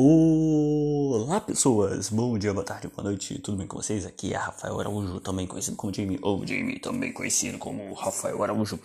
Olá 0.00 1.40
pessoas, 1.40 2.08
bom 2.08 2.38
dia, 2.38 2.54
boa 2.54 2.64
tarde, 2.64 2.86
boa 2.86 3.02
noite, 3.02 3.36
tudo 3.40 3.58
bem 3.58 3.66
com 3.66 3.78
vocês? 3.78 4.06
Aqui 4.06 4.32
é 4.32 4.36
Rafael 4.36 4.78
Araújo, 4.78 5.18
também 5.18 5.44
conhecido 5.44 5.76
como 5.76 5.92
Jamie, 5.92 6.20
ou 6.22 6.46
Jamie, 6.46 6.78
também 6.78 7.12
conhecido 7.12 7.58
como 7.58 7.92
Rafael 7.94 8.40
Araújo. 8.40 8.78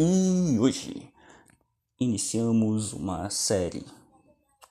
E 0.00 0.58
hoje 0.58 1.08
iniciamos 2.00 2.92
uma 2.92 3.30
série 3.30 3.84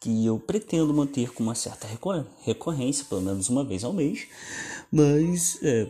que 0.01 0.25
eu 0.25 0.37
pretendo 0.37 0.93
manter 0.93 1.31
com 1.31 1.41
uma 1.41 1.55
certa 1.55 1.87
recorrência, 2.43 3.05
pelo 3.05 3.21
menos 3.21 3.47
uma 3.47 3.63
vez 3.63 3.85
ao 3.85 3.93
mês, 3.93 4.27
mas 4.91 5.57
é, 5.63 5.87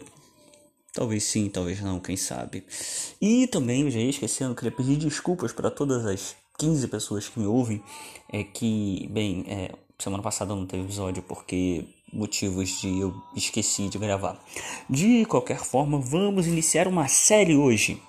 talvez 0.93 1.23
sim, 1.23 1.49
talvez 1.49 1.81
não, 1.81 1.99
quem 1.99 2.15
sabe. 2.15 2.63
E 3.19 3.47
também, 3.47 3.89
já 3.89 3.97
ia 3.97 4.11
esquecendo, 4.11 4.53
queria 4.53 4.71
pedir 4.71 4.95
desculpas 4.97 5.51
para 5.51 5.71
todas 5.71 6.05
as 6.05 6.35
15 6.59 6.87
pessoas 6.87 7.27
que 7.27 7.39
me 7.39 7.47
ouvem, 7.47 7.83
é 8.31 8.43
que, 8.43 9.07
bem, 9.11 9.43
é, 9.47 9.71
semana 9.99 10.21
passada 10.21 10.55
não 10.55 10.65
teve 10.65 10.83
episódio 10.83 11.23
porque 11.23 11.85
motivos 12.13 12.79
de 12.79 12.99
eu 12.99 13.15
esqueci 13.35 13.89
de 13.89 13.97
gravar. 13.97 14.39
De 14.87 15.25
qualquer 15.25 15.57
forma, 15.57 15.99
vamos 15.99 16.45
iniciar 16.45 16.87
uma 16.87 17.07
série 17.07 17.55
hoje. 17.55 18.01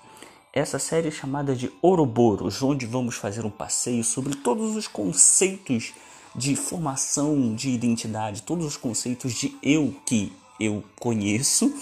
Essa 0.53 0.77
série 0.77 1.07
é 1.07 1.11
chamada 1.11 1.55
de 1.55 1.71
Ouroboros, 1.81 2.61
onde 2.61 2.85
vamos 2.85 3.15
fazer 3.15 3.43
um 3.43 3.49
passeio 3.49 4.03
sobre 4.03 4.35
todos 4.35 4.75
os 4.75 4.87
conceitos 4.87 5.93
de 6.35 6.55
formação 6.55 7.55
de 7.55 7.71
identidade, 7.71 8.43
todos 8.43 8.65
os 8.65 8.77
conceitos 8.77 9.33
de 9.33 9.57
eu 9.63 9.95
que 10.05 10.31
eu 10.59 10.83
conheço. 10.99 11.73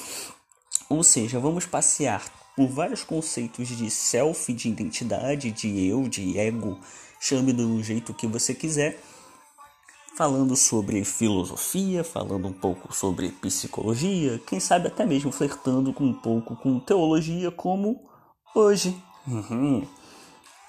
Ou 0.90 1.04
seja, 1.04 1.38
vamos 1.38 1.66
passear 1.66 2.24
por 2.56 2.68
vários 2.70 3.04
conceitos 3.04 3.68
de 3.68 3.90
self, 3.92 4.54
de 4.54 4.70
identidade, 4.70 5.52
de 5.52 5.86
eu, 5.86 6.08
de 6.08 6.40
ego, 6.40 6.80
chame 7.20 7.52
do 7.52 7.84
jeito 7.84 8.14
que 8.14 8.26
você 8.26 8.54
quiser 8.54 8.98
falando 10.18 10.56
sobre 10.56 11.06
filosofia, 11.06 12.04
falando 12.04 12.48
um 12.48 12.54
pouco 12.54 12.92
sobre 12.92 13.30
psicologia, 13.30 14.42
quem 14.48 14.60
sabe 14.60 14.88
até 14.88 15.06
mesmo 15.06 15.32
flertando 15.32 15.94
com 15.94 16.06
um 16.06 16.14
pouco 16.14 16.56
com 16.56 16.80
teologia, 16.80 17.52
como 17.52 18.10
hoje. 18.56 18.98
Uhum. 19.28 19.86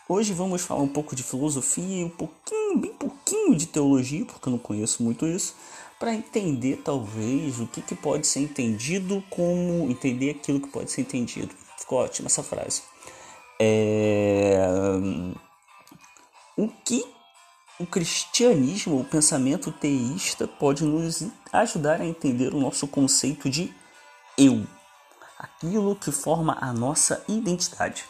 Hoje 0.07 0.35
vamos 0.35 0.61
falar 0.61 0.83
um 0.83 0.89
pouco 0.89 1.17
de 1.17 1.23
filosofia 1.23 2.03
e 2.03 2.05
um 2.05 2.11
pouquinho, 2.11 2.77
bem 2.79 2.93
pouquinho 2.93 3.57
de 3.57 3.67
teologia, 3.67 4.27
porque 4.27 4.49
eu 4.49 4.51
não 4.51 4.59
conheço 4.59 5.03
muito 5.03 5.27
isso, 5.27 5.57
para 5.99 6.15
entender 6.15 6.83
talvez 6.85 7.59
o 7.59 7.67
que, 7.67 7.81
que 7.81 7.95
pode 7.95 8.27
ser 8.27 8.41
entendido 8.41 9.25
como 9.31 9.91
entender 9.91 10.31
aquilo 10.31 10.61
que 10.61 10.69
pode 10.69 10.91
ser 10.91 11.01
entendido. 11.01 11.55
Ficou 11.79 12.01
ótima 12.01 12.27
essa 12.27 12.43
frase. 12.43 12.83
É... 13.59 14.59
O 16.55 16.69
que 16.85 17.18
o 17.79 17.87
cristianismo, 17.87 19.01
o 19.01 19.05
pensamento 19.05 19.71
teísta, 19.71 20.49
pode 20.49 20.85
nos 20.85 21.25
ajudar 21.53 22.01
a 22.01 22.07
entender 22.07 22.53
o 22.53 22.61
nosso 22.61 22.89
conceito 22.89 23.49
de 23.49 23.73
eu, 24.37 24.67
aquilo 25.39 25.95
que 25.95 26.11
forma 26.11 26.59
a 26.61 26.73
nossa 26.73 27.23
identidade. 27.29 28.05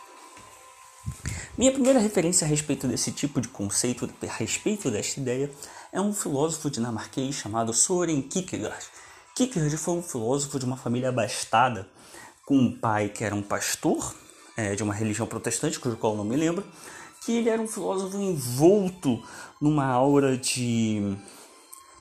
Minha 1.56 1.72
primeira 1.72 1.98
referência 1.98 2.46
a 2.46 2.48
respeito 2.48 2.86
desse 2.86 3.12
tipo 3.12 3.40
de 3.40 3.48
conceito, 3.48 4.08
a 4.22 4.32
respeito 4.32 4.90
desta 4.90 5.20
ideia, 5.20 5.50
é 5.92 6.00
um 6.00 6.12
filósofo 6.14 6.70
dinamarquês 6.70 7.34
chamado 7.34 7.72
Soren 7.72 8.22
Kierkegaard. 8.22 8.86
Kierkegaard 9.34 9.76
foi 9.76 9.94
um 9.94 10.02
filósofo 10.02 10.58
de 10.58 10.64
uma 10.64 10.76
família 10.76 11.08
abastada, 11.10 11.88
com 12.44 12.56
um 12.56 12.78
pai 12.78 13.08
que 13.08 13.24
era 13.24 13.34
um 13.34 13.42
pastor 13.42 14.14
é, 14.56 14.74
de 14.74 14.82
uma 14.82 14.94
religião 14.94 15.26
protestante, 15.26 15.78
cujo 15.78 15.96
qual 15.96 16.16
não 16.16 16.24
me 16.24 16.36
lembro, 16.36 16.64
que 17.28 17.36
ele 17.36 17.50
era 17.50 17.60
um 17.60 17.68
filósofo 17.68 18.16
envolto 18.16 19.22
numa 19.60 19.84
aura 19.84 20.34
de 20.34 21.14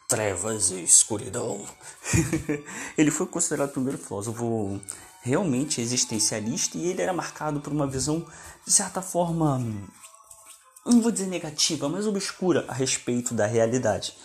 trevas 0.07 0.71
e 0.71 0.81
escuridão. 0.81 1.65
ele 2.97 3.11
foi 3.11 3.25
considerado 3.25 3.71
o 3.71 3.73
primeiro 3.73 3.97
filósofo 3.97 4.79
realmente 5.21 5.81
existencialista 5.81 6.77
e 6.77 6.87
ele 6.87 7.01
era 7.01 7.11
marcado 7.11 7.59
por 7.59 7.73
uma 7.73 7.85
visão, 7.85 8.25
de 8.65 8.71
certa 8.71 9.01
forma, 9.01 9.59
não 10.85 11.01
vou 11.01 11.11
dizer 11.11 11.27
negativa, 11.27 11.89
mas 11.89 12.07
obscura 12.07 12.63
a 12.69 12.73
respeito 12.73 13.33
da 13.33 13.45
realidade, 13.45 14.15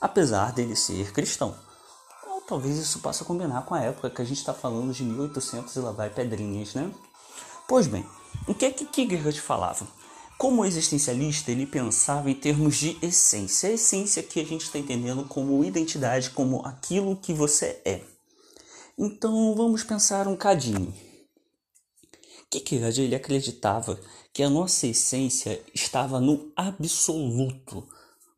apesar 0.00 0.54
dele 0.54 0.74
ser 0.74 1.12
cristão. 1.12 1.54
Ou 2.26 2.40
talvez 2.40 2.78
isso 2.78 3.00
possa 3.00 3.26
combinar 3.26 3.66
com 3.66 3.74
a 3.74 3.82
época 3.82 4.08
que 4.08 4.22
a 4.22 4.24
gente 4.24 4.38
está 4.38 4.54
falando 4.54 4.94
de 4.94 5.04
1800 5.04 5.76
e 5.76 5.80
lá 5.80 5.92
vai 5.92 6.08
pedrinhas, 6.08 6.72
né? 6.72 6.90
Pois 7.68 7.86
bem, 7.86 8.06
o 8.48 8.54
que 8.54 8.64
é 8.64 8.70
que 8.70 8.86
Kierkegaard 8.86 9.38
falava? 9.38 9.86
Como 10.38 10.66
existencialista, 10.66 11.50
ele 11.50 11.64
pensava 11.64 12.30
em 12.30 12.34
termos 12.34 12.76
de 12.76 12.98
essência. 13.00 13.70
A 13.70 13.72
essência 13.72 14.22
que 14.22 14.38
a 14.38 14.44
gente 14.44 14.64
está 14.64 14.78
entendendo 14.78 15.24
como 15.24 15.64
identidade, 15.64 16.30
como 16.30 16.60
aquilo 16.66 17.16
que 17.16 17.32
você 17.32 17.80
é. 17.86 18.02
Então 18.98 19.54
vamos 19.54 19.82
pensar 19.82 20.28
um 20.28 20.36
cadinho. 20.36 20.92
Kierkegaard 22.50 23.00
ele 23.00 23.14
acreditava 23.14 23.98
que 24.32 24.42
a 24.42 24.50
nossa 24.50 24.86
essência 24.86 25.60
estava 25.74 26.20
no 26.20 26.52
absoluto. 26.54 27.88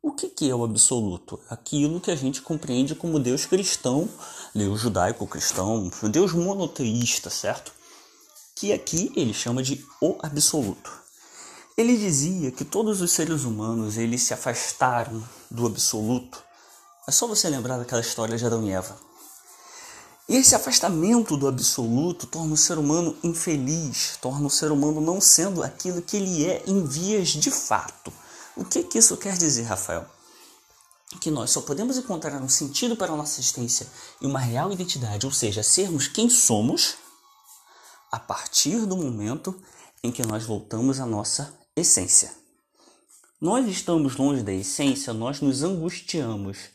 O 0.01 0.13
que, 0.13 0.29
que 0.29 0.49
é 0.49 0.55
o 0.55 0.63
absoluto? 0.63 1.37
Aquilo 1.49 1.99
que 1.99 2.09
a 2.09 2.15
gente 2.15 2.41
compreende 2.41 2.95
como 2.95 3.19
Deus 3.19 3.45
cristão, 3.45 4.07
Deus 4.55 4.79
judaico-cristão, 4.79 5.91
Deus 6.09 6.31
monoteísta, 6.31 7.29
certo? 7.29 7.73
Que 8.55 8.71
aqui 8.71 9.11
ele 9.17 9.33
chama 9.33 9.61
de 9.61 9.85
o 10.01 10.17
absoluto. 10.21 11.08
Ele 11.79 11.95
dizia 11.95 12.51
que 12.51 12.65
todos 12.65 12.99
os 12.99 13.09
seres 13.09 13.45
humanos 13.45 13.97
eles 13.97 14.23
se 14.23 14.33
afastaram 14.33 15.23
do 15.49 15.65
absoluto. 15.65 16.43
É 17.07 17.11
só 17.11 17.25
você 17.25 17.47
lembrar 17.47 17.77
daquela 17.77 18.01
história 18.01 18.37
de 18.37 18.45
Adão 18.45 18.67
e 18.67 18.71
Eva. 18.71 18.97
E 20.27 20.35
esse 20.35 20.53
afastamento 20.53 21.37
do 21.37 21.47
absoluto 21.47 22.27
torna 22.27 22.53
o 22.53 22.57
ser 22.57 22.77
humano 22.77 23.17
infeliz, 23.23 24.17
torna 24.21 24.45
o 24.45 24.49
ser 24.49 24.73
humano 24.73 24.99
não 24.99 25.21
sendo 25.21 25.63
aquilo 25.63 26.01
que 26.01 26.17
ele 26.17 26.45
é 26.45 26.61
em 26.67 26.85
vias 26.85 27.29
de 27.29 27.49
fato. 27.49 28.11
O 28.57 28.65
que, 28.65 28.83
que 28.83 28.97
isso 28.97 29.15
quer 29.15 29.37
dizer, 29.37 29.63
Rafael? 29.63 30.05
Que 31.21 31.31
nós 31.31 31.49
só 31.49 31.61
podemos 31.61 31.97
encontrar 31.97 32.41
um 32.41 32.49
sentido 32.49 32.97
para 32.97 33.13
a 33.13 33.15
nossa 33.15 33.39
existência 33.39 33.87
e 34.19 34.27
uma 34.27 34.39
real 34.39 34.69
identidade, 34.69 35.25
ou 35.25 35.31
seja, 35.31 35.63
sermos 35.63 36.09
quem 36.09 36.29
somos, 36.29 36.95
a 38.11 38.19
partir 38.19 38.85
do 38.85 38.97
momento 38.97 39.55
em 40.03 40.11
que 40.11 40.27
nós 40.27 40.43
voltamos 40.43 40.99
à 40.99 41.05
nossa 41.05 41.57
essência. 41.79 42.33
Nós 43.41 43.67
estamos 43.67 44.17
longe 44.17 44.43
da 44.43 44.51
essência, 44.51 45.13
nós 45.13 45.39
nos 45.39 45.63
angustiamos. 45.63 46.69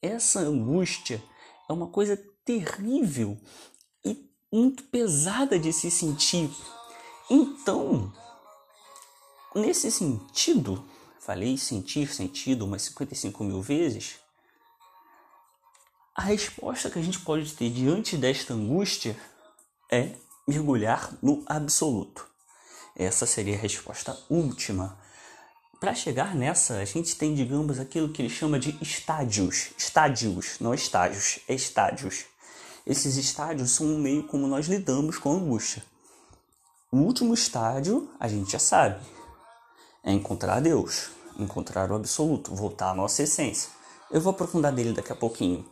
Essa 0.00 0.40
angústia 0.40 1.22
é 1.68 1.72
uma 1.72 1.88
coisa 1.88 2.16
terrível 2.44 3.38
e 4.04 4.26
muito 4.50 4.84
pesada 4.84 5.58
de 5.58 5.72
se 5.72 5.90
sentir. 5.90 6.50
Então, 7.30 8.12
nesse 9.54 9.90
sentido, 9.90 10.82
falei 11.20 11.58
sentir 11.58 12.12
sentido 12.14 12.64
umas 12.64 12.82
55 12.82 13.44
mil 13.44 13.60
vezes, 13.60 14.18
a 16.14 16.22
resposta 16.22 16.90
que 16.90 16.98
a 16.98 17.02
gente 17.02 17.20
pode 17.20 17.52
ter 17.52 17.70
diante 17.70 18.16
desta 18.16 18.54
angústia 18.54 19.16
é 19.92 20.16
mergulhar 20.48 21.16
no 21.22 21.44
absoluto. 21.46 22.27
Essa 22.96 23.26
seria 23.26 23.56
a 23.56 23.60
resposta 23.60 24.18
última. 24.28 24.98
Para 25.80 25.94
chegar 25.94 26.34
nessa, 26.34 26.78
a 26.78 26.84
gente 26.84 27.14
tem, 27.16 27.34
digamos, 27.34 27.78
aquilo 27.78 28.08
que 28.08 28.20
ele 28.20 28.28
chama 28.28 28.58
de 28.58 28.76
estádios. 28.82 29.70
Estádios, 29.78 30.56
não 30.60 30.74
estágios, 30.74 31.38
é 31.48 31.54
estádios. 31.54 32.24
Esses 32.84 33.16
estádios 33.16 33.70
são 33.70 33.86
um 33.86 33.98
meio 33.98 34.24
como 34.24 34.48
nós 34.48 34.66
lidamos 34.66 35.18
com 35.18 35.30
a 35.30 35.36
angústia. 35.36 35.84
O 36.90 36.96
último 36.96 37.34
estádio, 37.34 38.10
a 38.18 38.26
gente 38.26 38.50
já 38.50 38.58
sabe, 38.58 38.98
é 40.02 40.10
encontrar 40.10 40.60
Deus, 40.60 41.10
encontrar 41.38 41.92
o 41.92 41.94
absoluto, 41.94 42.54
voltar 42.54 42.90
à 42.90 42.94
nossa 42.94 43.22
essência. 43.22 43.70
Eu 44.10 44.20
vou 44.20 44.30
aprofundar 44.30 44.72
dele 44.72 44.94
daqui 44.94 45.12
a 45.12 45.16
pouquinho. 45.16 45.64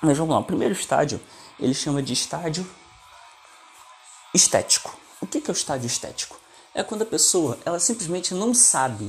Mas 0.00 0.16
vamos 0.16 0.32
lá, 0.32 0.40
o 0.40 0.44
primeiro 0.44 0.72
estádio, 0.72 1.20
ele 1.58 1.74
chama 1.74 2.02
de 2.02 2.12
estádio 2.12 2.64
estético. 4.32 5.01
O 5.22 5.26
que 5.26 5.38
é 5.38 5.50
o 5.50 5.52
estádio 5.52 5.86
estético? 5.86 6.36
É 6.74 6.82
quando 6.82 7.02
a 7.02 7.06
pessoa 7.06 7.56
ela 7.64 7.78
simplesmente 7.78 8.34
não 8.34 8.52
sabe. 8.52 9.08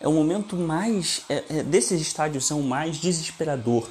É 0.00 0.08
o 0.08 0.12
momento 0.12 0.56
mais. 0.56 1.22
É, 1.28 1.44
é, 1.48 1.62
desses 1.62 2.00
estádios 2.00 2.50
é 2.50 2.54
o 2.54 2.62
mais 2.62 2.96
desesperador. 2.96 3.86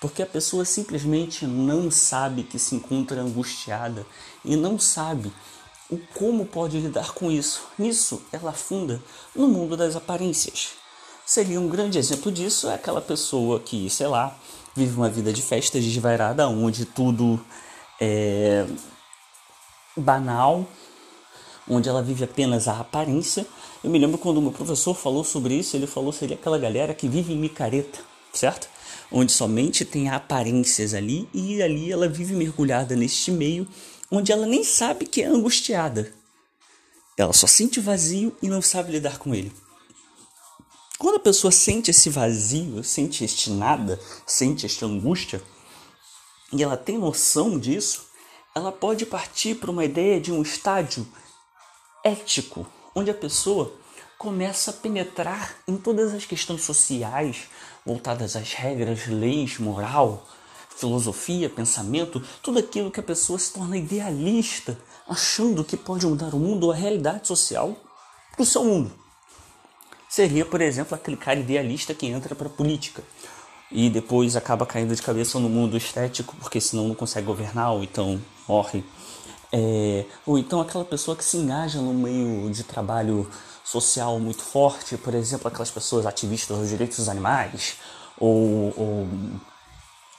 Porque 0.00 0.22
a 0.22 0.26
pessoa 0.26 0.64
simplesmente 0.64 1.46
não 1.46 1.90
sabe 1.90 2.44
que 2.44 2.58
se 2.58 2.74
encontra 2.74 3.20
angustiada 3.20 4.06
e 4.42 4.56
não 4.56 4.78
sabe 4.78 5.30
o 5.90 5.98
como 6.14 6.46
pode 6.46 6.80
lidar 6.80 7.12
com 7.12 7.30
isso. 7.30 7.68
Nisso, 7.78 8.22
ela 8.32 8.50
afunda 8.50 9.02
no 9.34 9.48
mundo 9.48 9.76
das 9.76 9.96
aparências. 9.96 10.70
Seria 11.26 11.60
um 11.60 11.68
grande 11.68 11.98
exemplo 11.98 12.32
disso 12.32 12.68
é 12.68 12.74
aquela 12.74 13.02
pessoa 13.02 13.60
que, 13.60 13.90
sei 13.90 14.06
lá, 14.06 14.34
vive 14.74 14.96
uma 14.96 15.10
vida 15.10 15.30
de 15.30 15.42
festa 15.42 15.78
desvairada, 15.78 16.48
onde 16.48 16.86
tudo 16.86 17.38
é 18.00 18.64
banal, 19.96 20.66
onde 21.68 21.88
ela 21.88 22.02
vive 22.02 22.24
apenas 22.24 22.68
a 22.68 22.80
aparência. 22.80 23.46
Eu 23.82 23.90
me 23.90 23.98
lembro 23.98 24.18
quando 24.18 24.38
o 24.38 24.42
meu 24.42 24.52
professor 24.52 24.94
falou 24.94 25.24
sobre 25.24 25.54
isso, 25.54 25.76
ele 25.76 25.86
falou 25.86 26.12
seria 26.12 26.36
aquela 26.36 26.58
galera 26.58 26.94
que 26.94 27.08
vive 27.08 27.32
em 27.32 27.38
micareta, 27.38 27.98
certo? 28.32 28.68
Onde 29.10 29.32
somente 29.32 29.84
tem 29.84 30.08
aparências 30.08 30.94
ali 30.94 31.28
e 31.32 31.62
ali 31.62 31.92
ela 31.92 32.08
vive 32.08 32.34
mergulhada 32.34 32.96
neste 32.96 33.30
meio 33.30 33.66
onde 34.10 34.32
ela 34.32 34.46
nem 34.46 34.62
sabe 34.62 35.06
que 35.06 35.22
é 35.22 35.26
angustiada. 35.26 36.12
Ela 37.16 37.32
só 37.32 37.46
sente 37.46 37.80
vazio 37.80 38.36
e 38.42 38.48
não 38.48 38.60
sabe 38.60 38.92
lidar 38.92 39.18
com 39.18 39.34
ele. 39.34 39.52
Quando 40.98 41.16
a 41.16 41.20
pessoa 41.20 41.50
sente 41.50 41.90
esse 41.90 42.08
vazio, 42.08 42.82
sente 42.82 43.24
este 43.24 43.50
nada, 43.50 44.00
sente 44.26 44.64
esta 44.64 44.86
angústia, 44.86 45.42
e 46.52 46.62
ela 46.62 46.76
tem 46.76 46.96
noção 46.96 47.58
disso, 47.58 48.06
ela 48.56 48.72
pode 48.72 49.04
partir 49.04 49.56
para 49.56 49.70
uma 49.70 49.84
ideia 49.84 50.18
de 50.18 50.32
um 50.32 50.40
estágio 50.40 51.06
ético, 52.02 52.66
onde 52.94 53.10
a 53.10 53.14
pessoa 53.14 53.70
começa 54.16 54.70
a 54.70 54.74
penetrar 54.74 55.56
em 55.68 55.76
todas 55.76 56.14
as 56.14 56.24
questões 56.24 56.62
sociais 56.62 57.48
voltadas 57.84 58.34
às 58.34 58.54
regras, 58.54 59.06
leis, 59.08 59.58
moral, 59.58 60.26
filosofia, 60.74 61.50
pensamento, 61.50 62.24
tudo 62.42 62.58
aquilo 62.58 62.90
que 62.90 62.98
a 62.98 63.02
pessoa 63.02 63.38
se 63.38 63.52
torna 63.52 63.76
idealista, 63.76 64.78
achando 65.06 65.62
que 65.62 65.76
pode 65.76 66.06
mudar 66.06 66.34
o 66.34 66.38
mundo 66.38 66.64
ou 66.64 66.72
a 66.72 66.74
realidade 66.74 67.28
social 67.28 67.76
para 68.32 68.42
o 68.42 68.46
seu 68.46 68.64
mundo. 68.64 68.90
Seria, 70.08 70.46
por 70.46 70.62
exemplo, 70.62 70.94
aquele 70.94 71.18
cara 71.18 71.38
idealista 71.38 71.92
que 71.92 72.06
entra 72.06 72.34
para 72.34 72.46
a 72.46 72.50
política 72.50 73.02
e 73.70 73.90
depois 73.90 74.34
acaba 74.34 74.64
caindo 74.64 74.96
de 74.96 75.02
cabeça 75.02 75.38
no 75.38 75.50
mundo 75.50 75.76
estético 75.76 76.34
porque 76.36 76.58
senão 76.58 76.88
não 76.88 76.94
consegue 76.94 77.26
governar 77.26 77.72
ou 77.72 77.84
então 77.84 78.18
morre. 78.48 78.84
É, 79.52 80.04
ou 80.26 80.38
então 80.38 80.60
aquela 80.60 80.84
pessoa 80.84 81.16
que 81.16 81.24
se 81.24 81.36
engaja 81.36 81.80
no 81.80 81.94
meio 81.94 82.50
de 82.50 82.64
trabalho 82.64 83.30
social 83.64 84.18
muito 84.18 84.42
forte, 84.42 84.96
por 84.96 85.14
exemplo, 85.14 85.48
aquelas 85.48 85.70
pessoas 85.70 86.06
ativistas 86.06 86.58
dos 86.58 86.68
direitos 86.68 86.98
dos 86.98 87.08
animais, 87.08 87.76
ou, 88.18 88.72
ou 88.76 89.08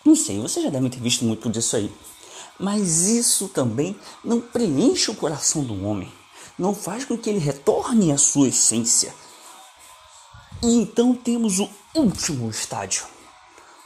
não 0.06 0.16
sei, 0.16 0.40
você 0.40 0.62
já 0.62 0.70
deve 0.70 0.90
ter 0.90 1.00
visto 1.00 1.26
muito 1.26 1.50
disso 1.50 1.76
aí. 1.76 1.94
Mas 2.60 3.08
isso 3.08 3.48
também 3.50 3.96
não 4.24 4.42
preenche 4.42 5.12
o 5.12 5.16
coração 5.16 5.64
do 5.64 5.86
homem, 5.86 6.12
não 6.58 6.74
faz 6.74 7.06
com 7.06 7.18
que 7.18 7.30
ele 7.30 7.40
retorne 7.40 8.12
à 8.12 8.18
sua 8.18 8.48
essência. 8.48 9.14
E 10.64 10.76
então 10.76 11.14
temos 11.14 11.60
o 11.60 11.70
último 11.94 12.50
estágio. 12.50 13.06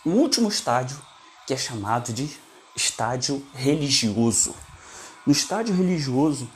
O 0.06 0.12
último 0.12 0.48
estágio 0.48 0.98
que 1.46 1.54
é 1.54 1.58
chamado 1.58 2.14
de 2.14 2.30
estágio 2.76 3.46
religioso. 3.54 4.56
No 5.26 5.32
estágio 5.32 5.76
religioso, 5.76 6.50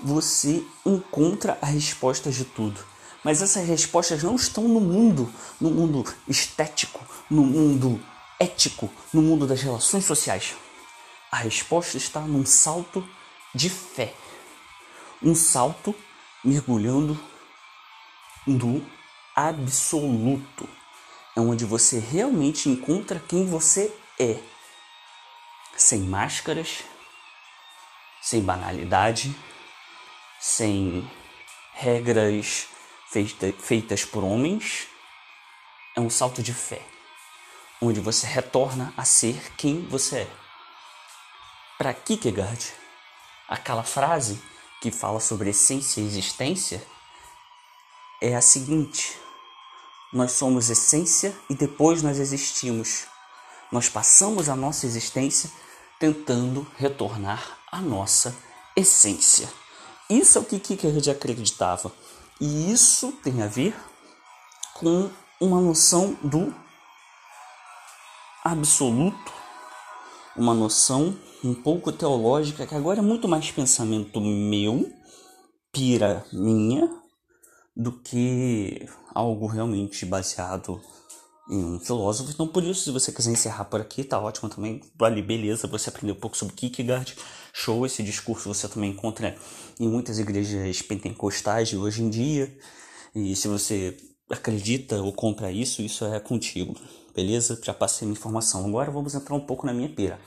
você 0.00 0.64
encontra 0.84 1.58
as 1.60 1.70
respostas 1.70 2.34
de 2.34 2.44
tudo. 2.44 2.80
Mas 3.24 3.42
essas 3.42 3.66
respostas 3.66 4.22
não 4.22 4.36
estão 4.36 4.68
no 4.68 4.80
mundo, 4.80 5.32
no 5.60 5.70
mundo 5.70 6.04
estético, 6.28 7.00
no 7.28 7.44
mundo 7.44 8.00
ético, 8.38 8.90
no 9.12 9.20
mundo 9.22 9.46
das 9.46 9.60
relações 9.62 10.04
sociais. 10.04 10.54
A 11.30 11.38
resposta 11.38 11.96
está 11.96 12.20
num 12.20 12.46
salto 12.46 13.06
de 13.54 13.68
fé. 13.68 14.14
Um 15.22 15.34
salto 15.34 15.94
mergulhando 16.44 17.18
no 18.46 18.84
absoluto. 19.34 20.68
É 21.34 21.40
onde 21.40 21.64
você 21.64 21.98
realmente 21.98 22.68
encontra 22.68 23.22
quem 23.26 23.46
você 23.46 23.92
é. 24.18 24.38
Sem 25.76 26.00
máscaras, 26.00 26.84
sem 28.22 28.42
banalidade, 28.42 29.36
sem 30.40 31.08
regras 31.72 32.66
feita, 33.10 33.52
feitas 33.52 34.04
por 34.04 34.24
homens. 34.24 34.88
É 35.96 36.00
um 36.00 36.10
salto 36.10 36.42
de 36.42 36.52
fé, 36.52 36.82
onde 37.80 38.00
você 38.00 38.26
retorna 38.26 38.92
a 38.96 39.04
ser 39.04 39.54
quem 39.56 39.86
você 39.86 40.20
é. 40.20 40.30
Para 41.78 41.94
Kierkegaard, 41.94 42.72
aquela 43.48 43.82
frase 43.82 44.42
que 44.80 44.90
fala 44.90 45.20
sobre 45.20 45.50
essência 45.50 46.00
e 46.00 46.04
existência 46.04 46.86
é 48.20 48.34
a 48.34 48.40
seguinte: 48.40 49.18
nós 50.12 50.32
somos 50.32 50.70
essência 50.70 51.36
e 51.48 51.54
depois 51.54 52.02
nós 52.02 52.18
existimos. 52.18 53.06
Nós 53.70 53.88
passamos 53.88 54.48
a 54.48 54.56
nossa 54.56 54.86
existência 54.86 55.50
tentando 55.98 56.66
retornar 56.76 57.58
à 57.70 57.80
nossa 57.80 58.36
essência. 58.76 59.48
Isso 60.08 60.38
é 60.38 60.40
o 60.40 60.44
que 60.44 60.58
Kierkegaard 60.58 61.10
acreditava. 61.10 61.92
E 62.40 62.70
isso 62.70 63.12
tem 63.22 63.42
a 63.42 63.46
ver 63.46 63.74
com 64.74 65.10
uma 65.40 65.60
noção 65.60 66.16
do 66.22 66.54
absoluto, 68.44 69.32
uma 70.36 70.54
noção 70.54 71.18
um 71.42 71.54
pouco 71.54 71.90
teológica 71.90 72.66
que 72.66 72.74
agora 72.74 73.00
é 73.00 73.02
muito 73.02 73.26
mais 73.26 73.50
pensamento 73.50 74.20
meu, 74.20 74.90
pira 75.72 76.24
minha, 76.32 76.88
do 77.74 77.92
que 77.92 78.88
algo 79.14 79.46
realmente 79.46 80.06
baseado 80.06 80.80
em 81.48 81.64
um 81.64 81.80
filósofo. 81.80 82.30
Então, 82.30 82.46
por 82.46 82.62
isso, 82.64 82.84
se 82.84 82.90
você 82.90 83.12
quiser 83.12 83.30
encerrar 83.30 83.64
por 83.66 83.80
aqui, 83.80 84.02
tá 84.04 84.18
ótimo 84.18 84.48
também. 84.48 84.82
Vale, 84.96 85.22
beleza, 85.22 85.66
você 85.66 85.88
aprendeu 85.88 86.14
um 86.14 86.18
pouco 86.18 86.36
sobre 86.36 86.54
Kierkegaard. 86.54 87.16
Show, 87.52 87.86
esse 87.86 88.02
discurso 88.02 88.52
você 88.52 88.68
também 88.68 88.90
encontra 88.90 89.36
em 89.78 89.88
muitas 89.88 90.18
igrejas 90.18 90.82
pentecostais 90.82 91.68
de 91.68 91.76
hoje 91.76 92.02
em 92.02 92.10
dia. 92.10 92.56
E 93.14 93.34
se 93.34 93.48
você 93.48 93.96
acredita 94.28 95.00
ou 95.00 95.12
compra 95.12 95.50
isso, 95.50 95.82
isso 95.82 96.04
é 96.04 96.20
contigo. 96.20 96.76
Beleza? 97.14 97.58
Já 97.62 97.72
passei 97.72 98.06
minha 98.06 98.18
informação. 98.18 98.66
Agora 98.66 98.90
vamos 98.90 99.14
entrar 99.14 99.34
um 99.34 99.40
pouco 99.40 99.66
na 99.66 99.72
minha 99.72 99.88
pira. 99.88 100.20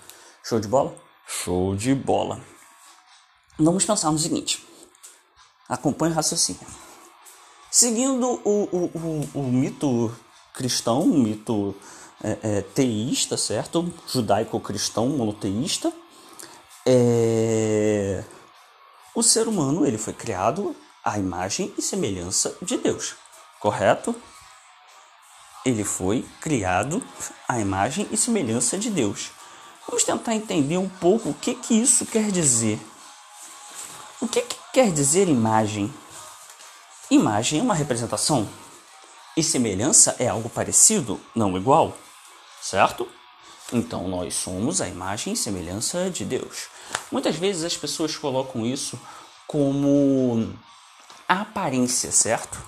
Show 0.43 0.59
de 0.59 0.67
bola? 0.67 0.95
Show 1.27 1.75
de 1.75 1.93
bola. 1.93 2.41
Vamos 3.59 3.85
pensar 3.85 4.11
no 4.11 4.17
seguinte. 4.17 4.65
Acompanhe 5.67 6.13
o 6.13 6.15
raciocínio. 6.15 6.65
Seguindo 7.69 8.41
o, 8.43 8.63
o, 8.63 8.85
o, 8.85 9.39
o 9.41 9.43
mito 9.43 10.11
cristão, 10.59 11.03
um 11.03 11.17
mito 11.19 11.73
é, 12.21 12.37
é, 12.43 12.61
teísta, 12.61 13.37
certo? 13.37 13.93
Judaico-cristão, 14.05 15.07
monoteísta, 15.07 15.93
é... 16.85 18.25
o 19.15 19.23
ser 19.23 19.47
humano 19.47 19.85
ele 19.85 19.97
foi 19.97 20.11
criado 20.11 20.75
à 21.01 21.17
imagem 21.17 21.73
e 21.77 21.81
semelhança 21.81 22.57
de 22.61 22.77
Deus, 22.77 23.15
correto? 23.61 24.13
Ele 25.65 25.85
foi 25.85 26.25
criado 26.41 27.01
à 27.47 27.57
imagem 27.57 28.05
e 28.11 28.17
semelhança 28.17 28.77
de 28.77 28.89
Deus. 28.89 29.31
Vamos 29.87 30.03
tentar 30.03 30.35
entender 30.35 30.77
um 30.77 30.89
pouco 30.89 31.29
o 31.29 31.33
que, 31.33 31.55
que 31.55 31.73
isso 31.73 32.05
quer 32.05 32.31
dizer. 32.31 32.77
O 34.19 34.27
que, 34.27 34.41
que 34.41 34.57
quer 34.73 34.91
dizer 34.91 35.29
imagem? 35.29 35.93
Imagem 37.09 37.61
é 37.61 37.63
uma 37.63 37.73
representação 37.73 38.45
e 39.39 39.43
semelhança 39.43 40.15
é 40.19 40.27
algo 40.27 40.49
parecido, 40.49 41.19
não 41.35 41.57
igual, 41.57 41.97
certo? 42.61 43.07
Então 43.71 44.07
nós 44.07 44.33
somos 44.33 44.81
a 44.81 44.87
imagem 44.87 45.33
e 45.33 45.37
semelhança 45.37 46.09
de 46.09 46.25
Deus. 46.25 46.67
Muitas 47.11 47.35
vezes 47.35 47.63
as 47.63 47.77
pessoas 47.77 48.15
colocam 48.17 48.65
isso 48.65 48.99
como 49.47 50.53
a 51.27 51.41
aparência, 51.41 52.11
certo? 52.11 52.59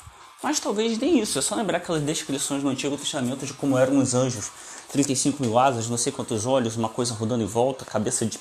Mas 0.44 0.60
talvez 0.60 0.98
nem 0.98 1.20
isso, 1.20 1.38
é 1.38 1.42
só 1.42 1.56
lembrar 1.56 1.78
aquelas 1.78 2.02
descrições 2.02 2.64
no 2.64 2.70
Antigo 2.70 2.98
Testamento 2.98 3.46
de 3.46 3.54
como 3.54 3.78
eram 3.78 3.98
os 4.00 4.14
anjos: 4.14 4.52
35 4.92 5.42
mil 5.44 5.58
asas, 5.58 5.88
não 5.88 5.98
sei 5.98 6.12
quantos 6.12 6.46
olhos, 6.46 6.76
uma 6.76 6.90
coisa 6.90 7.14
rodando 7.14 7.44
em 7.44 7.48
volta, 7.48 7.86
cabeça 7.86 8.26
de 8.26 8.40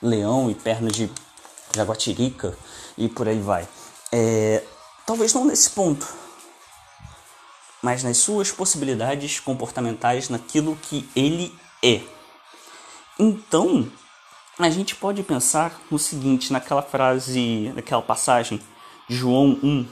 leão 0.00 0.50
e 0.50 0.54
perna 0.54 0.90
de 0.90 1.10
jaguatirica 1.74 2.56
e 2.96 3.08
por 3.08 3.28
aí 3.28 3.40
vai. 3.40 3.68
É, 4.12 4.62
talvez 5.06 5.32
não 5.32 5.44
nesse 5.44 5.70
ponto, 5.70 6.06
mas 7.84 8.02
nas 8.02 8.16
suas 8.16 8.50
possibilidades 8.50 9.38
comportamentais, 9.38 10.30
naquilo 10.30 10.74
que 10.74 11.06
ele 11.14 11.52
é. 11.82 12.00
Então, 13.18 13.86
a 14.58 14.70
gente 14.70 14.96
pode 14.96 15.22
pensar 15.22 15.78
no 15.90 15.98
seguinte, 15.98 16.50
naquela 16.50 16.80
frase, 16.80 17.70
naquela 17.74 18.00
passagem 18.00 18.58
de 19.06 19.14
João 19.14 19.58
1. 19.62 19.86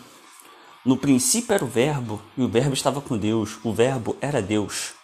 No 0.87 0.97
princípio 0.97 1.53
era 1.53 1.63
o 1.63 1.69
Verbo, 1.69 2.23
e 2.35 2.43
o 2.43 2.49
Verbo 2.49 2.73
estava 2.73 2.99
com 3.03 3.19
Deus, 3.19 3.59
o 3.63 3.75
Verbo 3.75 4.17
era 4.23 4.41
Deus. 4.41 4.95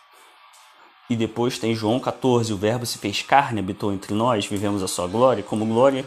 E 1.10 1.14
depois 1.14 1.58
tem 1.58 1.74
João 1.74 2.00
14, 2.00 2.54
o 2.54 2.56
Verbo 2.56 2.86
se 2.86 2.96
fez 2.96 3.20
carne, 3.20 3.60
habitou 3.60 3.92
entre 3.92 4.14
nós, 4.14 4.46
vivemos 4.46 4.82
a 4.82 4.88
sua 4.88 5.06
glória, 5.06 5.42
como 5.42 5.66
glória 5.66 6.06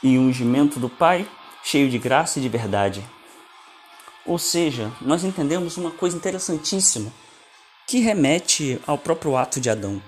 e 0.00 0.16
ungimento 0.16 0.78
do 0.78 0.88
Pai, 0.88 1.28
cheio 1.64 1.90
de 1.90 1.98
graça 1.98 2.38
e 2.38 2.42
de 2.42 2.48
verdade. 2.48 3.04
Ou 4.26 4.38
seja, 4.38 4.92
nós 5.00 5.24
entendemos 5.24 5.76
uma 5.76 5.90
coisa 5.90 6.16
interessantíssima 6.16 7.12
que 7.86 7.98
remete 7.98 8.80
ao 8.86 8.96
próprio 8.96 9.36
ato 9.36 9.60
de 9.60 9.68
Adão. 9.68 10.00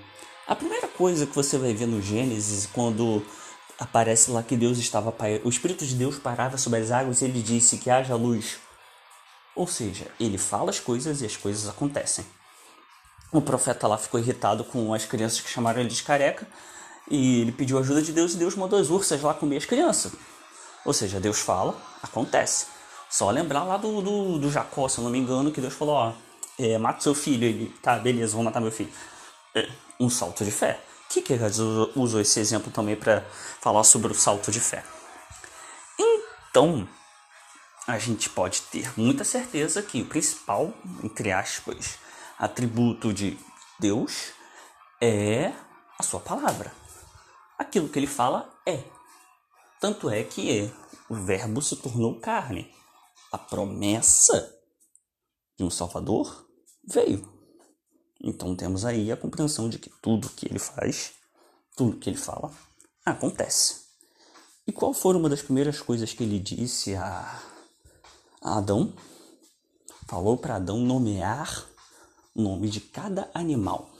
A 0.47 0.55
primeira 0.55 0.87
coisa 0.87 1.27
que 1.27 1.35
você 1.35 1.59
vai 1.59 1.73
ver 1.73 1.87
no 1.87 2.01
Gênesis, 2.01 2.67
quando 2.67 3.25
aparece 3.79 4.31
lá 4.31 4.43
que 4.43 4.57
Deus 4.57 4.79
estava 4.79 5.15
o 5.45 5.49
espírito 5.49 5.85
de 5.85 5.95
Deus 5.95 6.19
parava 6.19 6.57
sobre 6.57 6.81
as 6.81 6.91
águas 6.91 7.21
e 7.21 7.25
ele 7.25 7.43
disse 7.43 7.79
que 7.79 7.91
haja 7.91 8.15
luz. 8.15 8.59
Ou 9.57 9.67
seja, 9.67 10.07
ele 10.21 10.39
fala 10.39 10.71
as 10.71 10.79
coisas 10.79 11.21
e 11.21 11.27
as 11.27 11.37
coisas 11.37 11.69
acontecem. 11.69 12.25
O 13.33 13.41
profeta 13.41 13.89
lá 13.89 13.99
ficou 13.99 14.21
irritado 14.21 14.63
com 14.65 14.93
as 14.95 15.05
crianças 15.05 15.41
que 15.41 15.49
chamaram 15.49 15.81
ele 15.81 15.89
de 15.89 16.03
careca 16.03 16.47
e 17.11 17.41
ele 17.41 17.53
pediu 17.53 17.79
ajuda 17.79 18.03
de 18.03 18.13
Deus 18.13 18.35
e 18.35 18.37
Deus 18.37 18.55
mandou 18.55 18.79
as 18.79 18.91
ursas 18.91 19.21
lá 19.23 19.35
comer 19.35 19.57
as 19.57 19.65
crianças. 19.65 20.13
Ou 20.85 20.93
seja, 20.93 21.19
Deus 21.19 21.41
fala, 21.41 21.77
acontece. 22.03 22.67
Só 23.13 23.31
lembrar 23.31 23.65
lá 23.65 23.77
do, 23.77 24.01
do, 24.01 24.39
do 24.39 24.51
Jacó, 24.51 24.89
se 24.89 24.97
eu 24.97 25.05
não 25.05 25.11
me 25.11 25.19
engano, 25.19 25.53
que 25.53 25.61
Deus 25.61 25.75
falou, 25.75 25.97
ó, 25.97 26.13
é, 26.59 26.79
mata 26.79 27.03
seu 27.03 27.15
filho. 27.15 27.45
Ele, 27.45 27.69
tá, 27.83 27.99
beleza, 27.99 28.35
vou 28.35 28.43
matar 28.43 28.59
meu 28.59 28.73
filho. 28.73 28.91
É, 29.55 29.69
um 30.01 30.09
salto 30.09 30.43
de 30.43 30.51
fé. 30.51 30.81
Que 31.11 31.21
que 31.21 31.37
Jesus 31.37 31.91
usou 31.95 32.23
esse 32.23 32.41
exemplo 32.41 32.73
também 32.73 32.97
para 32.97 33.23
falar 33.61 33.85
sobre 33.85 34.11
o 34.11 34.15
salto 34.15 34.51
de 34.51 34.61
fé? 34.61 34.83
Então, 35.99 36.89
a 37.87 37.99
gente 37.99 38.31
pode 38.31 38.63
ter 38.63 38.91
muita 38.99 39.25
certeza 39.25 39.83
que 39.83 40.01
o 40.01 40.07
principal, 40.07 40.73
entre 41.05 41.31
aspas, 41.33 41.99
atributo 42.39 43.13
de 43.13 43.39
Deus 43.79 44.33
é 45.03 45.53
a 45.99 46.03
sua 46.03 46.19
palavra. 46.19 46.73
Aquilo 47.59 47.91
que 47.91 47.99
ele 47.99 48.07
fala 48.07 48.51
é. 48.65 48.83
Tanto 49.79 50.09
é 50.09 50.25
que 50.25 50.61
é, 50.61 50.71
o 51.11 51.15
Verbo 51.15 51.61
se 51.61 51.77
tornou 51.77 52.19
carne. 52.19 52.73
A 53.33 53.39
promessa 53.39 54.55
de 55.57 55.65
um 55.65 55.71
Salvador 55.71 56.47
veio. 56.87 57.29
Então 58.23 58.55
temos 58.55 58.85
aí 58.85 59.11
a 59.11 59.17
compreensão 59.17 59.69
de 59.69 59.79
que 59.79 59.91
tudo 60.01 60.29
que 60.31 60.47
ele 60.47 60.59
faz, 60.59 61.13
tudo 61.77 61.97
que 61.97 62.09
ele 62.09 62.17
fala, 62.17 62.53
acontece. 63.05 63.83
E 64.67 64.71
qual 64.71 64.95
foi 64.95 65.17
uma 65.17 65.29
das 65.29 65.43
primeiras 65.43 65.81
coisas 65.81 66.13
que 66.13 66.23
ele 66.23 66.39
disse 66.39 66.95
a, 66.95 67.43
Adão? 68.41 68.93
Falou 70.07 70.37
para 70.37 70.57
Adão 70.57 70.79
nomear 70.79 71.69
o 72.35 72.43
nome 72.43 72.69
de 72.69 72.81
cada 72.81 73.31
animal. 73.35 73.91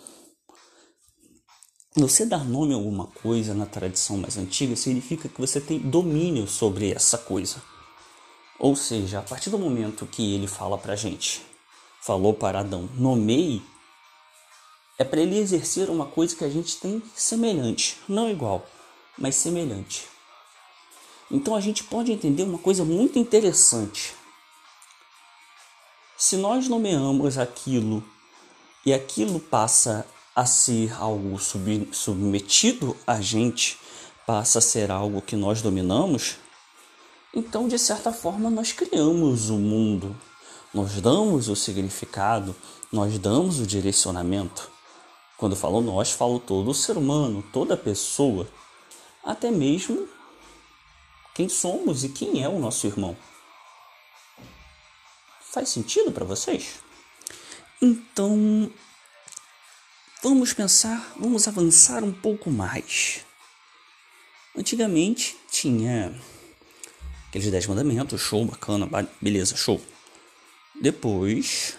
Você 1.95 2.25
dar 2.25 2.45
nome 2.45 2.73
a 2.73 2.77
alguma 2.77 3.07
coisa 3.07 3.55
na 3.55 3.67
tradição 3.67 4.17
mais 4.17 4.39
antiga 4.39 4.77
significa 4.77 5.29
que 5.29 5.41
você 5.41 5.61
tem 5.61 5.79
domínio 5.79 6.47
sobre 6.47 6.91
essa 6.93 7.19
coisa. 7.19 7.63
Ou 8.59 8.77
seja, 8.77 9.19
a 9.19 9.23
partir 9.23 9.51
do 9.51 9.59
momento 9.59 10.07
que 10.07 10.35
ele 10.35 10.47
fala 10.47 10.79
para 10.79 10.97
gente, 10.97 11.43
falou 12.01 12.35
para 12.35 12.61
Adão, 12.61 12.89
nomeie, 12.95 13.63
é 14.99 15.05
para 15.05 15.21
ele 15.21 15.39
exercer 15.39 15.91
uma 15.91 16.07
coisa 16.07 16.37
que 16.37 16.45
a 16.45 16.49
gente 16.49 16.77
tem 16.77 17.03
semelhante, 17.15 17.99
não 18.09 18.31
igual, 18.31 18.67
mas 19.19 19.35
semelhante. 19.35 20.07
Então 21.31 21.57
a 21.57 21.61
gente 21.61 21.83
pode 21.85 22.13
entender 22.13 22.43
uma 22.43 22.59
coisa 22.59 22.85
muito 22.85 23.19
interessante. 23.19 24.15
Se 26.17 26.37
nós 26.37 26.69
nomeamos 26.69 27.39
aquilo 27.39 28.05
e 28.85 28.93
aquilo 28.93 29.41
passa 29.41 30.07
a 30.37 30.47
ser 30.47 30.93
algo 30.95 31.39
sub, 31.39 31.89
submetido 31.93 32.97
a 33.07 33.21
gente, 33.21 33.79
passa 34.27 34.59
a 34.59 34.63
ser 34.63 34.91
algo 34.91 35.23
que 35.23 35.37
nós 35.37 35.63
dominamos, 35.63 36.37
então 37.35 37.69
de 37.69 37.79
certa 37.79 38.13
forma 38.13 38.51
nós 38.51 38.73
criamos 38.73 39.51
o 39.51 39.57
mundo, 39.57 40.17
nós 40.73 41.01
damos 41.01 41.49
o 41.49 41.57
significado, 41.57 42.55
nós 42.93 43.19
damos 43.19 43.61
o 43.61 43.67
direcionamento. 43.67 44.71
Quando 45.37 45.57
falo 45.57 45.81
nós, 45.81 46.11
falo 46.11 46.39
todo 46.39 46.73
ser 46.73 46.97
humano, 46.97 47.45
toda 47.53 47.77
pessoa, 47.77 48.49
até 49.25 49.51
mesmo 49.51 50.09
quem 51.35 51.49
somos 51.49 52.05
e 52.05 52.09
quem 52.09 52.43
é 52.43 52.49
o 52.49 52.59
nosso 52.59 52.87
irmão. 52.87 53.17
Faz 55.53 55.69
sentido 55.69 56.13
para 56.13 56.25
vocês? 56.25 56.81
Então, 57.81 58.71
Vamos 60.25 60.53
pensar, 60.53 61.15
vamos 61.19 61.49
avançar 61.49 62.05
um 62.05 62.13
pouco 62.13 62.49
mais. 62.49 63.25
Antigamente 64.57 65.37
tinha 65.51 66.15
aqueles 67.33 67.51
dez 67.51 67.67
mandamentos, 67.67 68.21
show, 68.21 68.45
bacana, 68.45 68.87
beleza, 69.19 69.57
show. 69.57 69.81
Depois, 70.79 71.79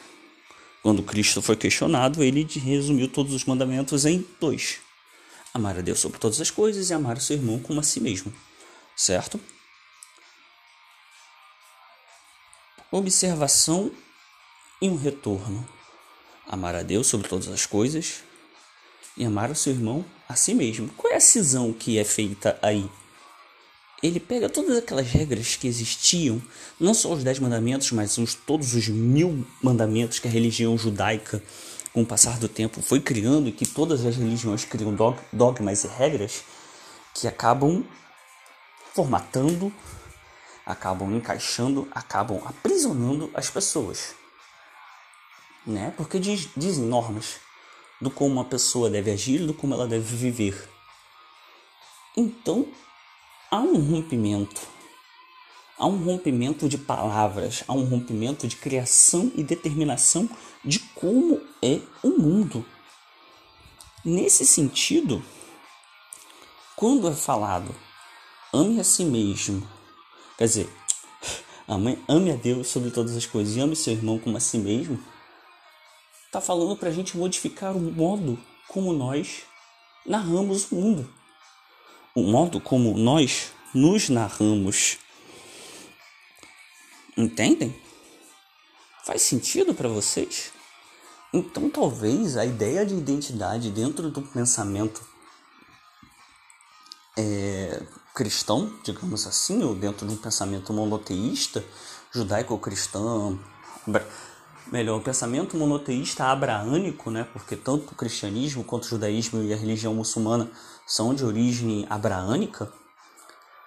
quando 0.82 1.04
Cristo 1.04 1.44
foi 1.44 1.56
questionado, 1.56 2.24
ele 2.24 2.44
resumiu 2.60 3.08
todos 3.08 3.34
os 3.34 3.46
mandamentos 3.46 4.04
em 4.04 4.26
dois: 4.42 4.80
amar 5.54 5.78
a 5.78 5.82
Deus 5.82 6.00
sobre 6.00 6.18
todas 6.18 6.42
as 6.42 6.50
coisas 6.50 6.90
e 6.90 6.94
amar 6.94 7.18
o 7.18 7.22
seu 7.22 7.38
irmão 7.38 7.60
como 7.60 7.80
a 7.80 7.84
si 7.84 8.00
mesmo, 8.00 8.34
certo? 8.96 9.40
Observação 12.92 13.92
e 14.82 14.90
um 14.90 14.96
retorno. 14.96 15.68
Amar 16.48 16.76
a 16.76 16.82
Deus 16.82 17.06
sobre 17.06 17.28
todas 17.28 17.48
as 17.48 17.68
coisas 17.68 18.24
e 19.16 19.24
amar 19.24 19.52
o 19.52 19.56
seu 19.56 19.72
irmão 19.72 20.04
a 20.28 20.36
si 20.36 20.56
mesmo. 20.56 20.90
Qual 20.98 21.14
é 21.14 21.18
a 21.18 21.22
cisão 21.22 21.72
que 21.72 22.00
é 22.00 22.04
feita 22.04 22.58
aí? 22.60 22.90
Ele 24.04 24.20
pega 24.20 24.50
todas 24.50 24.78
aquelas 24.78 25.08
regras 25.08 25.56
que 25.56 25.66
existiam, 25.66 26.42
não 26.78 26.94
só 26.94 27.14
os 27.14 27.24
dez 27.24 27.40
mandamentos, 27.40 27.90
mas 27.94 28.18
os, 28.18 28.34
todos 28.34 28.74
os 28.74 28.90
mil 28.90 29.48
mandamentos 29.62 30.20
que 30.20 30.28
a 30.28 30.32
religião 30.32 30.78
judaica, 30.78 31.42
com 31.94 32.02
o 32.02 32.06
passar 32.06 32.38
do 32.38 32.50
tempo, 32.50 32.82
foi 32.82 33.00
criando 33.00 33.48
e 33.48 33.54
que 33.54 33.66
todas 33.66 34.06
as 34.06 34.18
religiões 34.18 34.66
criam 34.66 34.94
dogmas 35.32 35.86
e 35.86 35.88
regras 35.88 36.44
que 37.14 37.30
acabam 37.30 37.86
formatando, 38.94 39.72
acabam 40.66 41.16
encaixando, 41.16 41.88
acabam 41.92 42.42
aprisionando 42.46 43.32
as 43.34 43.50
pessoas. 43.50 44.16
Né? 45.66 45.94
Porque 45.96 46.20
diz, 46.20 46.50
dizem 46.58 46.84
normas 46.84 47.36
do 48.02 48.12
como 48.12 48.34
uma 48.34 48.46
pessoa 48.46 48.90
deve 48.90 49.12
agir, 49.12 49.46
do 49.46 49.54
como 49.54 49.74
ela 49.74 49.88
deve 49.88 50.14
viver. 50.14 50.70
Então, 52.18 52.68
há 53.54 53.60
um 53.60 53.80
rompimento. 53.80 54.62
Há 55.78 55.86
um 55.86 56.04
rompimento 56.04 56.68
de 56.68 56.76
palavras, 56.76 57.64
há 57.68 57.74
um 57.74 57.86
rompimento 57.86 58.48
de 58.48 58.56
criação 58.56 59.32
e 59.36 59.44
determinação 59.44 60.28
de 60.66 60.80
como 60.80 61.40
é 61.62 61.80
o 62.02 62.10
mundo. 62.18 62.66
Nesse 64.04 64.44
sentido, 64.44 65.24
quando 66.76 67.08
é 67.08 67.14
falado 67.14 67.76
ame 68.52 68.80
a 68.80 68.84
si 68.84 69.06
mesmo, 69.06 69.68
quer 70.36 70.46
dizer, 70.46 70.70
ame 72.08 72.32
a 72.32 72.36
Deus 72.36 72.68
sobre 72.68 72.90
todas 72.90 73.16
as 73.16 73.28
coisas 73.28 73.56
e 73.56 73.60
ame 73.60 73.76
seu 73.76 73.94
irmão 73.94 74.18
como 74.18 74.36
a 74.36 74.40
si 74.40 74.58
mesmo, 74.58 75.00
está 76.26 76.42
falando 76.42 76.76
para 76.76 76.90
a 76.90 76.92
gente 76.92 77.16
modificar 77.16 77.78
o 77.78 77.80
modo 77.80 78.40
como 78.68 78.92
nós 78.94 79.44
narramos 80.08 80.72
o 80.72 80.76
mundo, 80.76 81.23
o 82.16 82.24
modo 82.24 82.60
como 82.60 82.98
nós 82.98 83.52
nos 83.74 84.10
narramos. 84.10 84.98
Entendem? 87.18 87.76
Faz 89.06 89.22
sentido 89.22 89.74
para 89.74 89.90
vocês? 89.90 90.52
Então, 91.34 91.70
talvez 91.70 92.38
a 92.38 92.46
ideia 92.46 92.86
de 92.86 92.94
identidade 92.94 93.72
dentro 93.72 94.12
do 94.12 94.22
pensamento 94.22 95.02
é, 97.18 97.82
cristão, 98.14 98.72
digamos 98.84 99.26
assim, 99.26 99.64
ou 99.64 99.74
dentro 99.74 100.08
de 100.08 100.14
um 100.14 100.18
pensamento 100.18 100.72
monoteísta, 100.72 101.64
judaico-cristão, 102.12 103.40
melhor, 104.72 105.00
o 105.00 105.04
pensamento 105.04 105.58
monoteísta 105.58 106.26
abraânico, 106.26 107.12
né, 107.12 107.24
porque 107.32 107.56
tanto 107.56 107.92
o 107.92 107.96
cristianismo 107.96 108.64
quanto 108.64 108.86
o 108.86 108.90
judaísmo 108.90 109.44
e 109.44 109.54
a 109.54 109.58
religião 109.58 109.94
muçulmana 109.94 110.50
são 110.86 111.14
de 111.14 111.24
origem 111.24 111.86
abraânica, 111.90 112.72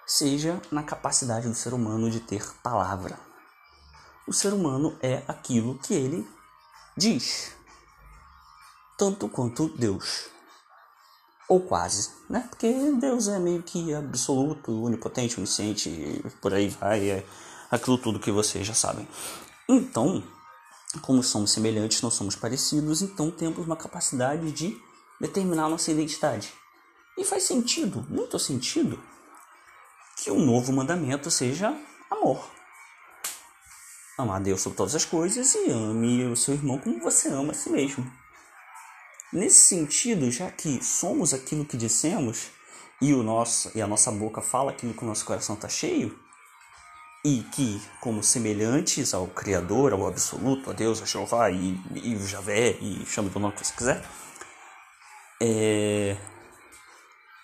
seja 0.05 0.61
na 0.71 0.83
capacidade 0.83 1.47
do 1.47 1.55
ser 1.55 1.73
humano 1.73 2.09
de 2.09 2.19
ter 2.19 2.43
palavra. 2.63 3.19
O 4.27 4.33
ser 4.33 4.53
humano 4.53 4.97
é 5.01 5.23
aquilo 5.27 5.79
que 5.79 5.93
ele 5.93 6.27
diz, 6.95 7.51
tanto 8.97 9.29
quanto 9.29 9.69
Deus. 9.69 10.25
Ou 11.47 11.61
quase, 11.61 12.11
né? 12.29 12.45
Porque 12.49 12.69
Deus 12.99 13.29
é 13.29 13.39
meio 13.39 13.63
que 13.63 13.93
absoluto, 13.93 14.83
onipotente, 14.83 15.37
onisciente, 15.37 16.21
por 16.41 16.53
aí 16.53 16.67
vai, 16.67 17.09
é 17.09 17.25
aquilo 17.71 17.97
tudo 17.97 18.19
que 18.19 18.31
vocês 18.31 18.67
já 18.67 18.73
sabem. 18.73 19.07
Então, 19.69 20.21
como 21.01 21.21
somos 21.21 21.51
semelhantes, 21.51 22.01
não 22.01 22.09
somos 22.09 22.35
parecidos, 22.35 23.01
então 23.01 23.29
temos 23.29 23.65
uma 23.65 23.75
capacidade 23.75 24.51
de 24.51 24.79
determinar 25.19 25.69
nossa 25.69 25.91
identidade. 25.91 26.53
E 27.17 27.23
faz 27.23 27.43
sentido, 27.43 28.05
muito 28.09 28.37
sentido, 28.39 29.01
que 30.17 30.31
o 30.31 30.39
novo 30.39 30.71
mandamento 30.71 31.29
seja 31.31 31.75
amor. 32.09 32.49
Amar 34.17 34.37
a 34.37 34.43
Deus 34.43 34.61
sobre 34.61 34.77
todas 34.77 34.95
as 34.95 35.05
coisas 35.05 35.53
e 35.55 35.69
ame 35.69 36.25
o 36.25 36.35
seu 36.35 36.53
irmão 36.53 36.79
como 36.79 36.99
você 36.99 37.29
ama 37.29 37.51
a 37.51 37.55
si 37.55 37.69
mesmo. 37.69 38.11
Nesse 39.31 39.67
sentido, 39.67 40.31
já 40.31 40.49
que 40.49 40.83
somos 40.83 41.33
aquilo 41.33 41.65
que 41.65 41.77
dissemos, 41.77 42.49
e, 43.01 43.13
o 43.13 43.21
nosso, 43.21 43.71
e 43.75 43.81
a 43.81 43.87
nossa 43.87 44.11
boca 44.11 44.41
fala 44.41 44.71
aquilo 44.71 44.93
que 44.93 45.03
o 45.03 45.07
nosso 45.07 45.25
coração 45.25 45.55
está 45.55 45.69
cheio, 45.69 46.17
e 47.25 47.43
que, 47.43 47.81
como 47.99 48.23
semelhantes 48.23 49.13
ao 49.13 49.27
Criador, 49.27 49.93
ao 49.93 50.07
Absoluto, 50.07 50.69
a 50.69 50.73
Deus, 50.73 51.01
a 51.01 51.05
Jeová 51.05 51.49
e, 51.51 51.79
e 51.95 52.15
o 52.15 52.27
Javé, 52.27 52.77
e 52.79 53.05
chame 53.05 53.29
do 53.29 53.39
nome 53.39 53.53
que 53.53 53.65
você 53.65 53.73
quiser, 53.73 54.03
é, 55.41 56.15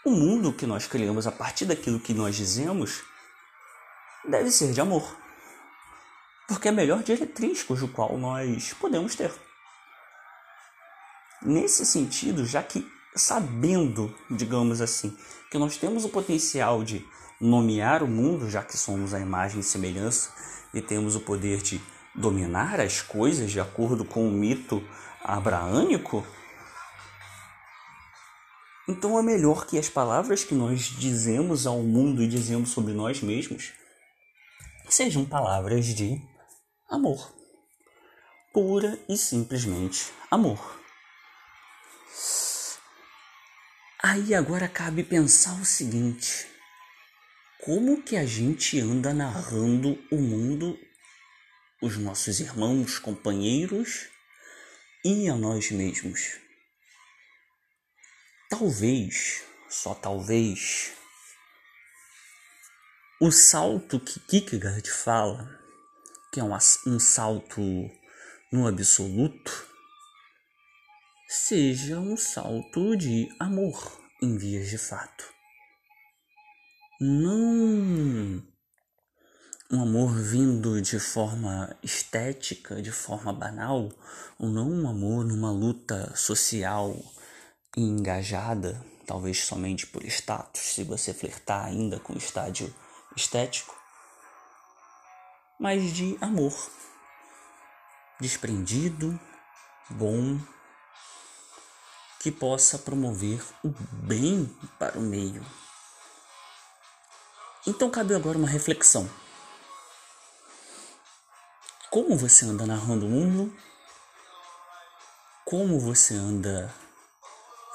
o 0.06 0.12
mundo 0.12 0.54
que 0.54 0.66
nós 0.66 0.88
criamos 0.88 1.28
a 1.28 1.32
partir 1.32 1.66
daquilo 1.66 2.00
que 2.00 2.14
nós 2.14 2.36
dizemos 2.36 3.04
deve 4.28 4.52
ser 4.52 4.72
de 4.72 4.82
amor. 4.82 5.18
Porque 6.48 6.68
é 6.68 6.72
a 6.72 6.74
melhor 6.74 7.04
diretriz 7.04 7.64
cujo 7.64 7.88
qual 7.88 8.18
nós 8.18 8.74
podemos 8.74 9.16
ter. 9.16 9.32
Nesse 11.42 11.86
sentido, 11.86 12.46
já 12.46 12.64
que 12.64 12.88
sabendo, 13.16 14.14
digamos 14.30 14.82
assim, 14.82 15.18
que 15.52 15.58
nós 15.58 15.78
temos 15.78 16.04
o 16.04 16.10
potencial 16.10 16.84
de 16.84 17.06
nomear 17.44 18.02
o 18.02 18.08
mundo, 18.08 18.50
já 18.50 18.64
que 18.64 18.78
somos 18.78 19.14
a 19.14 19.20
imagem 19.20 19.60
e 19.60 19.64
semelhança 19.64 20.32
e 20.74 20.82
temos 20.82 21.16
o 21.16 21.20
poder 21.20 21.62
de 21.62 21.82
dominar 22.16 22.80
as 22.80 23.02
coisas 23.02 23.52
de 23.52 23.60
acordo 23.60 24.06
com 24.06 24.28
o 24.28 24.32
mito 24.32 24.82
abraânico, 25.22 26.26
então 28.88 29.18
é 29.18 29.22
melhor 29.22 29.66
que 29.66 29.80
as 29.80 29.90
palavras 29.90 30.44
que 30.44 30.54
nós 30.54 30.82
dizemos 30.82 31.66
ao 31.66 31.80
mundo 31.80 32.22
e 32.22 32.28
dizemos 32.28 32.70
sobre 32.70 32.94
nós 32.94 33.22
mesmos 33.22 33.72
sejam 34.90 35.26
palavras 35.26 35.86
de 35.86 36.22
amor. 36.90 37.34
Pura 38.54 39.00
e 39.10 39.18
simplesmente 39.18 40.12
amor. 40.30 40.80
Aí 44.02 44.36
agora 44.36 44.68
cabe 44.68 45.04
pensar 45.04 45.60
o 45.62 45.66
seguinte: 45.66 46.53
como 47.66 48.04
que 48.04 48.18
a 48.18 48.26
gente 48.26 48.78
anda 48.82 49.14
narrando 49.14 49.98
o 50.12 50.18
mundo, 50.18 50.78
os 51.82 51.98
nossos 51.98 52.42
irmãos, 52.42 53.00
companheiros 53.00 54.10
e 55.06 55.30
a 55.30 55.36
nós 55.36 55.72
mesmos? 55.72 56.40
Talvez, 58.50 59.44
só 59.70 59.96
talvez, 59.96 60.92
o 63.22 63.32
salto 63.32 63.98
que 63.98 64.20
Kierkegaard 64.20 64.92
fala, 64.92 65.58
que 66.34 66.42
é 66.42 66.44
um, 66.44 66.54
um 66.86 67.00
salto 67.00 67.62
no 68.52 68.68
absoluto, 68.68 69.70
seja 71.30 71.98
um 71.98 72.18
salto 72.18 72.98
de 72.98 73.34
amor 73.40 74.02
em 74.22 74.38
vias 74.38 74.70
de 74.70 74.78
fato 74.78 75.33
não. 77.04 78.42
Um 79.70 79.82
amor 79.82 80.14
vindo 80.14 80.82
de 80.82 81.00
forma 81.00 81.76
estética, 81.84 82.82
de 82.82 82.92
forma 82.92 83.34
banal, 83.34 83.90
ou 84.40 84.48
não 84.48 84.70
um 84.72 84.88
amor 84.88 85.26
numa 85.26 85.52
luta 85.52 86.16
social 86.16 86.96
engajada, 87.76 88.82
talvez 89.06 89.44
somente 89.44 89.86
por 89.88 90.06
status, 90.06 90.62
se 90.62 90.84
você 90.84 91.14
flertar 91.14 91.66
ainda 91.66 92.00
com 92.00 92.14
o 92.14 92.18
estádio 92.18 92.74
estético, 93.18 93.76
mas 95.60 95.92
de 95.92 96.18
amor. 96.22 96.54
Desprendido, 98.22 99.20
bom, 99.90 100.40
que 102.20 102.32
possa 102.32 102.78
promover 102.78 103.44
o 103.64 103.70
bem 103.92 104.46
para 104.80 104.98
o 104.98 105.02
meio 105.02 105.44
então 107.66 107.90
cabe 107.90 108.14
agora 108.14 108.38
uma 108.38 108.48
reflexão. 108.48 109.10
Como 111.90 112.18
você 112.18 112.46
anda 112.46 112.66
narrando 112.66 113.06
o 113.06 113.10
mundo? 113.10 113.56
Como 115.46 115.80
você 115.80 116.16
anda 116.16 116.74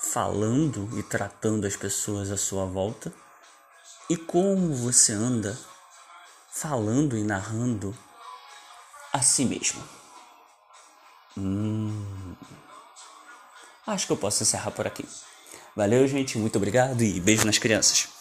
falando 0.00 0.88
e 0.98 1.02
tratando 1.02 1.66
as 1.66 1.76
pessoas 1.76 2.30
à 2.30 2.36
sua 2.36 2.66
volta? 2.66 3.12
E 4.10 4.16
como 4.16 4.74
você 4.74 5.12
anda 5.12 5.58
falando 6.50 7.16
e 7.16 7.22
narrando 7.22 7.96
a 9.12 9.22
si 9.22 9.44
mesmo? 9.44 9.82
Hum, 11.36 12.34
acho 13.86 14.06
que 14.06 14.12
eu 14.12 14.16
posso 14.16 14.42
encerrar 14.42 14.72
por 14.72 14.86
aqui. 14.86 15.08
Valeu, 15.76 16.08
gente. 16.08 16.36
Muito 16.36 16.56
obrigado 16.56 17.02
e 17.02 17.20
beijo 17.20 17.46
nas 17.46 17.58
crianças. 17.58 18.17